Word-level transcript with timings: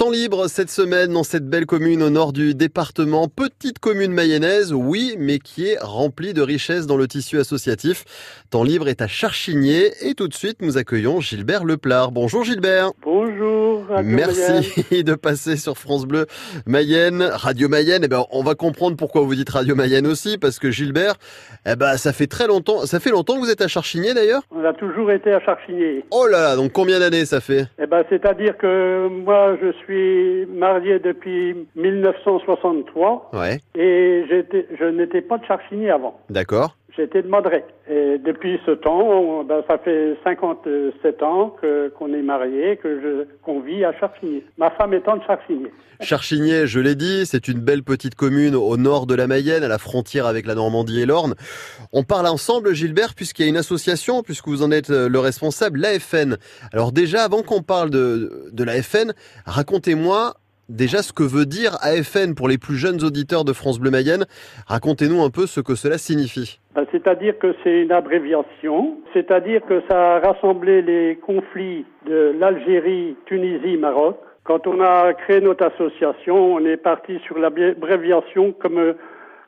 Temps 0.00 0.10
libre 0.10 0.48
cette 0.48 0.70
semaine 0.70 1.12
dans 1.12 1.24
cette 1.24 1.46
belle 1.46 1.66
commune 1.66 2.02
au 2.02 2.08
nord 2.08 2.32
du 2.32 2.54
département, 2.54 3.28
petite 3.28 3.80
commune 3.80 4.12
mayonnaise, 4.12 4.72
oui, 4.72 5.14
mais 5.18 5.38
qui 5.38 5.66
est 5.66 5.76
remplie 5.78 6.32
de 6.32 6.40
richesses 6.40 6.86
dans 6.86 6.96
le 6.96 7.06
tissu 7.06 7.38
associatif. 7.38 8.06
Temps 8.50 8.64
libre 8.64 8.88
est 8.88 9.02
à 9.02 9.06
Charchigné 9.08 9.90
et 10.00 10.14
tout 10.14 10.26
de 10.26 10.32
suite 10.32 10.62
nous 10.62 10.78
accueillons 10.78 11.20
Gilbert 11.20 11.66
Leplard. 11.66 12.12
Bonjour 12.12 12.44
Gilbert. 12.44 12.92
Bonjour. 13.02 13.84
Merci 14.02 15.04
de 15.04 15.14
passer 15.14 15.58
sur 15.58 15.76
France 15.76 16.06
Bleu 16.06 16.24
Mayenne, 16.64 17.22
Radio 17.22 17.68
Mayenne. 17.68 18.00
Eh 18.02 18.08
ben, 18.08 18.24
on 18.30 18.42
va 18.42 18.54
comprendre 18.54 18.96
pourquoi 18.96 19.20
vous 19.20 19.34
dites 19.34 19.50
Radio 19.50 19.74
Mayenne 19.74 20.06
aussi, 20.06 20.38
parce 20.38 20.58
que 20.58 20.70
Gilbert, 20.70 21.16
eh 21.66 21.76
ben, 21.76 21.98
ça 21.98 22.14
fait 22.14 22.26
très 22.26 22.46
longtemps, 22.46 22.86
ça 22.86 23.00
fait 23.00 23.10
longtemps 23.10 23.34
que 23.34 23.40
vous 23.40 23.50
êtes 23.50 23.60
à 23.60 23.68
Charchigné 23.68 24.14
d'ailleurs? 24.14 24.44
On 24.50 24.64
a 24.64 24.72
toujours 24.72 25.10
été 25.10 25.30
à 25.30 25.40
Charchigné. 25.40 26.06
Oh 26.10 26.26
là 26.26 26.40
là, 26.40 26.56
donc 26.56 26.72
combien 26.72 27.00
d'années 27.00 27.26
ça 27.26 27.42
fait? 27.42 27.66
Eh 27.78 27.86
ben, 27.86 28.02
c'est-à-dire 28.08 28.56
que 28.56 29.08
moi, 29.08 29.58
je 29.60 29.72
suis 29.84 29.89
suis 29.90 30.46
marié 30.46 30.98
depuis 30.98 31.66
1963. 31.74 33.30
Ouais. 33.32 33.60
Et 33.74 34.24
je 34.28 34.84
n'étais 34.84 35.20
pas 35.20 35.38
de 35.38 35.44
Charchigny 35.44 35.90
avant. 35.90 36.18
D'accord. 36.30 36.76
J'étais 37.00 37.22
de 37.22 37.28
Madré. 37.28 37.64
Et 37.88 38.18
depuis 38.18 38.60
ce 38.66 38.72
temps, 38.72 39.42
ben, 39.44 39.62
ça 39.66 39.78
fait 39.78 40.18
57 40.22 41.22
ans 41.22 41.56
qu'on 41.98 42.12
est 42.12 42.20
mariés, 42.20 42.78
qu'on 43.42 43.60
vit 43.60 43.86
à 43.86 43.98
Charchigny. 43.98 44.42
Ma 44.58 44.70
femme 44.72 44.92
étant 44.92 45.16
de 45.16 45.22
Charchigny. 45.22 45.68
Charchigny, 46.00 46.66
je 46.66 46.78
l'ai 46.78 46.94
dit, 46.94 47.24
c'est 47.24 47.48
une 47.48 47.60
belle 47.60 47.82
petite 47.82 48.16
commune 48.16 48.54
au 48.54 48.76
nord 48.76 49.06
de 49.06 49.14
la 49.14 49.26
Mayenne, 49.26 49.64
à 49.64 49.68
la 49.68 49.78
frontière 49.78 50.26
avec 50.26 50.46
la 50.46 50.54
Normandie 50.54 51.00
et 51.00 51.06
l'Orne. 51.06 51.36
On 51.94 52.04
parle 52.04 52.26
ensemble, 52.26 52.74
Gilbert, 52.74 53.14
puisqu'il 53.14 53.44
y 53.44 53.46
a 53.46 53.48
une 53.48 53.56
association, 53.56 54.22
puisque 54.22 54.48
vous 54.48 54.62
en 54.62 54.70
êtes 54.70 54.90
le 54.90 55.18
responsable, 55.18 55.80
l'AFN. 55.80 56.36
Alors 56.74 56.92
déjà, 56.92 57.24
avant 57.24 57.42
qu'on 57.42 57.62
parle 57.62 57.88
de, 57.88 58.50
de 58.52 58.64
l'AFN, 58.64 59.12
racontez-moi 59.46 60.34
déjà 60.70 61.02
ce 61.02 61.12
que 61.12 61.22
veut 61.22 61.46
dire 61.46 61.76
AFN 61.82 62.34
pour 62.34 62.48
les 62.48 62.56
plus 62.58 62.76
jeunes 62.76 63.02
auditeurs 63.04 63.44
de 63.44 63.52
France 63.52 63.78
Bleu 63.78 63.90
Mayenne. 63.90 64.24
Racontez-nous 64.66 65.22
un 65.22 65.30
peu 65.30 65.46
ce 65.46 65.60
que 65.60 65.74
cela 65.74 65.98
signifie. 65.98 66.60
Ben, 66.74 66.86
c'est-à-dire 66.92 67.38
que 67.38 67.54
c'est 67.62 67.82
une 67.82 67.92
abréviation, 67.92 68.98
c'est-à-dire 69.12 69.60
que 69.66 69.82
ça 69.90 70.16
a 70.16 70.20
rassemblé 70.20 70.82
les 70.82 71.16
conflits 71.16 71.84
de 72.06 72.34
l'Algérie, 72.38 73.16
Tunisie, 73.26 73.76
Maroc. 73.76 74.16
Quand 74.44 74.66
on 74.66 74.80
a 74.80 75.12
créé 75.12 75.40
notre 75.40 75.64
association, 75.66 76.54
on 76.54 76.64
est 76.64 76.76
parti 76.76 77.18
sur 77.26 77.38
l'abréviation 77.38 78.52
comme 78.52 78.78
euh, 78.78 78.92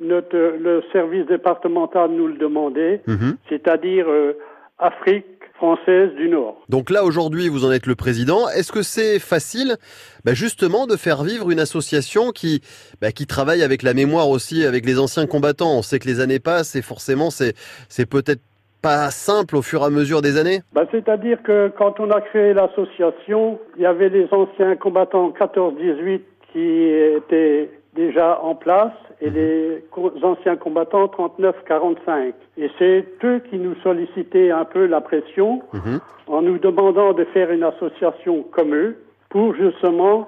notre, 0.00 0.36
le 0.36 0.82
service 0.92 1.26
départemental 1.26 2.10
nous 2.10 2.26
le 2.26 2.34
demandait, 2.38 3.00
Mhm. 3.06 3.36
c'est-à-dire 3.48 4.06
euh, 4.08 4.32
Afrique 4.78 5.26
française 5.60 6.14
du 6.16 6.30
Nord. 6.30 6.56
Donc 6.70 6.88
là, 6.88 7.04
aujourd'hui, 7.04 7.50
vous 7.50 7.66
en 7.66 7.70
êtes 7.70 7.86
le 7.86 7.94
président. 7.94 8.48
Est-ce 8.48 8.72
que 8.72 8.80
c'est 8.80 9.18
facile, 9.18 9.76
bah, 10.24 10.32
justement, 10.32 10.86
de 10.86 10.96
faire 10.96 11.22
vivre 11.22 11.50
une 11.50 11.60
association 11.60 12.30
qui, 12.30 12.62
bah, 13.02 13.12
qui 13.12 13.26
travaille 13.26 13.62
avec 13.62 13.82
la 13.82 13.92
mémoire 13.92 14.30
aussi, 14.30 14.64
avec 14.64 14.86
les 14.86 14.98
anciens 14.98 15.26
combattants? 15.26 15.76
On 15.76 15.82
sait 15.82 15.98
que 15.98 16.08
les 16.08 16.20
années 16.20 16.40
passent 16.40 16.76
et 16.76 16.82
forcément, 16.82 17.28
c'est, 17.28 17.52
c'est 17.90 18.06
peut-être 18.06 18.40
pas 18.80 19.10
simple 19.10 19.56
au 19.56 19.62
fur 19.62 19.82
et 19.82 19.84
à 19.84 19.90
mesure 19.90 20.22
des 20.22 20.38
années? 20.38 20.60
Ben, 20.72 20.86
C'est-à-dire 20.90 21.42
que 21.42 21.70
quand 21.76 22.00
on 22.00 22.10
a 22.10 22.22
créé 22.22 22.54
l'association, 22.54 23.58
il 23.76 23.82
y 23.82 23.86
avait 23.86 24.08
les 24.08 24.28
anciens 24.32 24.76
combattants 24.76 25.34
14-18 25.38 26.22
qui 26.54 26.84
étaient 27.18 27.68
déjà 28.04 28.40
en 28.42 28.54
place 28.54 28.92
et 29.20 29.28
les 29.30 29.84
co- 29.90 30.12
anciens 30.22 30.56
combattants 30.56 31.06
39-45. 31.08 32.32
Et 32.56 32.70
c'est 32.78 33.04
eux 33.24 33.40
qui 33.50 33.58
nous 33.58 33.74
sollicitaient 33.82 34.50
un 34.50 34.64
peu 34.64 34.86
la 34.86 35.00
pression 35.02 35.62
Mhm. 35.74 36.00
en 36.26 36.40
nous 36.42 36.58
demandant 36.58 37.12
de 37.12 37.24
faire 37.34 37.50
une 37.50 37.62
association 37.64 38.42
comme 38.50 38.74
eux 38.74 38.96
pour 39.28 39.54
justement 39.54 40.26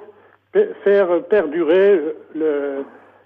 faire 0.85 1.09
perdurer 1.31 1.89
le- 2.35 2.85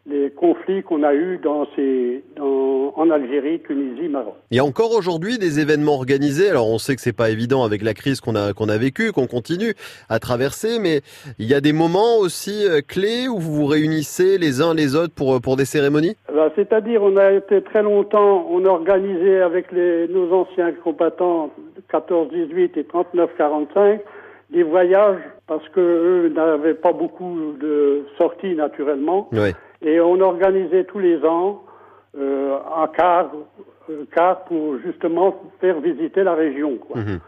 les 0.08 0.30
conflits 0.30 0.82
qu'on 0.82 1.02
a 1.02 1.14
eus 1.14 1.38
dans 1.42 1.66
ces, 1.74 2.22
dans, 2.36 2.92
en 2.96 3.10
Algérie, 3.10 3.60
Tunisie, 3.60 4.08
Maroc. 4.08 4.34
Il 4.50 4.56
y 4.56 4.60
a 4.60 4.64
encore 4.64 4.92
aujourd'hui 4.92 5.38
des 5.38 5.60
événements 5.60 5.94
organisés. 5.94 6.48
Alors 6.48 6.68
on 6.68 6.78
sait 6.78 6.94
que 6.94 7.00
c'est 7.00 7.16
pas 7.16 7.30
évident 7.30 7.64
avec 7.64 7.82
la 7.82 7.94
crise 7.94 8.20
qu'on 8.20 8.36
a 8.36 8.52
qu'on 8.52 8.68
a 8.68 8.78
vécue, 8.78 9.12
qu'on 9.12 9.26
continue 9.26 9.74
à 10.08 10.18
traverser, 10.18 10.78
mais 10.78 11.00
il 11.38 11.46
y 11.46 11.54
a 11.54 11.60
des 11.60 11.72
moments 11.72 12.18
aussi 12.18 12.66
euh, 12.66 12.80
clés 12.86 13.28
où 13.28 13.38
vous 13.38 13.52
vous 13.52 13.66
réunissez 13.66 14.38
les 14.38 14.62
uns 14.62 14.74
les 14.74 14.94
autres 14.94 15.14
pour 15.14 15.40
pour 15.40 15.56
des 15.56 15.64
cérémonies? 15.64 16.16
Ben, 16.32 16.50
C'est-à-dire, 16.54 17.02
on 17.02 17.16
a 17.16 17.32
été 17.32 17.62
très 17.62 17.82
longtemps, 17.82 18.46
on 18.50 18.64
a 18.64 18.68
organisé 18.68 19.40
avec 19.40 19.72
les, 19.72 20.06
nos 20.08 20.32
anciens 20.32 20.72
combattants 20.72 21.50
14-18 21.92 22.78
et 22.78 22.82
39-45 22.82 24.00
des 24.50 24.62
voyages 24.62 25.20
parce 25.46 25.68
que 25.70 25.80
eux 25.80 26.28
n'avaient 26.34 26.74
pas 26.74 26.92
beaucoup 26.92 27.54
de 27.60 28.04
sorties 28.18 28.54
naturellement. 28.54 29.28
Ouais. 29.32 29.54
Et 29.82 30.00
on 30.00 30.20
organisait 30.20 30.84
tous 30.84 30.98
les 30.98 31.24
ans 31.24 31.62
euh, 32.18 32.56
un 32.76 32.86
car, 32.88 33.30
un 33.90 34.04
car 34.14 34.44
pour 34.44 34.78
justement 34.84 35.34
faire 35.60 35.80
visiter 35.80 36.24
la 36.24 36.34
région. 36.34 36.76
Quoi. 36.76 37.00
Mhm. 37.00 37.18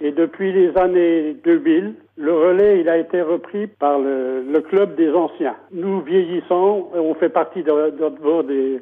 Et 0.00 0.12
depuis 0.12 0.52
les 0.52 0.76
années 0.76 1.34
2000, 1.44 1.94
le 2.18 2.32
relais 2.32 2.80
il 2.80 2.88
a 2.88 2.98
été 2.98 3.20
repris 3.22 3.66
par 3.66 3.98
le, 3.98 4.42
le 4.42 4.60
club 4.60 4.94
des 4.94 5.10
anciens. 5.12 5.56
Nous 5.72 6.00
vieillissants, 6.02 6.90
on 6.94 7.14
fait 7.14 7.28
partie 7.30 7.62
de, 7.62 7.90
de- 7.90 8.42
des, 8.42 8.80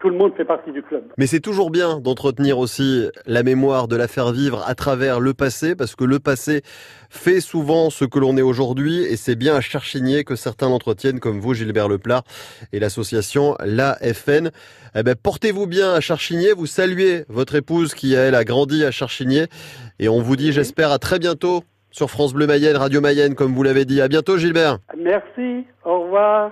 tout 0.00 0.08
le 0.08 0.16
monde 0.16 0.32
fait 0.36 0.44
partie 0.44 0.72
du 0.72 0.82
club. 0.82 1.04
Mais 1.18 1.26
c'est 1.26 1.40
toujours 1.40 1.70
bien 1.70 2.00
d'entretenir 2.00 2.58
aussi 2.58 3.08
la 3.26 3.42
mémoire, 3.42 3.88
de 3.88 3.96
la 3.96 4.08
faire 4.08 4.32
vivre 4.32 4.64
à 4.66 4.74
travers 4.74 5.20
le 5.20 5.34
passé, 5.34 5.74
parce 5.74 5.94
que 5.94 6.04
le 6.04 6.18
passé 6.18 6.62
fait 7.10 7.40
souvent 7.40 7.90
ce 7.90 8.04
que 8.04 8.18
l'on 8.18 8.36
est 8.36 8.42
aujourd'hui, 8.42 9.02
et 9.02 9.16
c'est 9.16 9.36
bien 9.36 9.54
à 9.54 9.60
Charchigné 9.60 10.24
que 10.24 10.36
certains 10.36 10.68
l'entretiennent, 10.68 11.20
comme 11.20 11.40
vous, 11.40 11.54
Gilbert 11.54 11.88
Leplat, 11.88 12.22
et 12.72 12.80
l'association 12.80 13.56
l'AFN. 13.64 14.50
Eh 14.94 15.02
ben, 15.02 15.14
portez-vous 15.14 15.66
bien 15.66 15.92
à 15.92 16.00
Charchigné, 16.00 16.52
vous 16.52 16.66
saluez 16.66 17.24
votre 17.28 17.54
épouse 17.54 17.94
qui, 17.94 18.14
elle, 18.14 18.34
a 18.34 18.44
grandi 18.44 18.84
à 18.84 18.90
Charchigné, 18.90 19.46
et 19.98 20.08
on 20.08 20.20
vous 20.20 20.36
dit, 20.36 20.52
j'espère, 20.52 20.90
à 20.90 20.98
très 20.98 21.18
bientôt 21.18 21.62
sur 21.92 22.10
France 22.10 22.32
Bleu 22.32 22.46
Mayenne, 22.46 22.76
Radio 22.76 23.00
Mayenne, 23.00 23.34
comme 23.34 23.54
vous 23.54 23.62
l'avez 23.62 23.84
dit. 23.84 24.00
À 24.00 24.08
bientôt, 24.08 24.38
Gilbert. 24.38 24.78
Merci, 24.96 25.66
au 25.84 26.00
revoir. 26.00 26.50